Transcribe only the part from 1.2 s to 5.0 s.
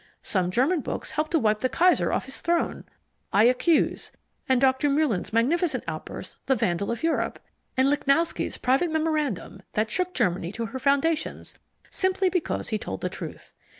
to wipe the Kaiser off his throne I Accuse, and Dr.